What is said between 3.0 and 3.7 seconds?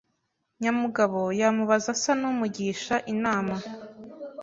inama